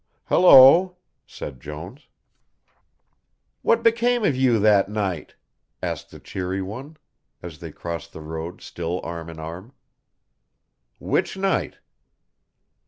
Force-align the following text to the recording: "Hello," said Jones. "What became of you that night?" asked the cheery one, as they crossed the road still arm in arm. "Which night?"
"Hello," 0.29 0.97
said 1.27 1.59
Jones. 1.61 2.07
"What 3.61 3.83
became 3.83 4.25
of 4.25 4.35
you 4.35 4.57
that 4.57 4.89
night?" 4.89 5.35
asked 5.79 6.09
the 6.09 6.19
cheery 6.19 6.59
one, 6.59 6.97
as 7.43 7.59
they 7.59 7.71
crossed 7.71 8.11
the 8.11 8.21
road 8.23 8.61
still 8.63 8.99
arm 9.03 9.29
in 9.29 9.39
arm. 9.39 9.73
"Which 10.97 11.37
night?" 11.37 11.77